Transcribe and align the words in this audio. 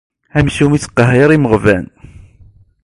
Amcum 0.37 0.71
ittqehhir 0.73 1.29
imeɣban. 1.35 1.85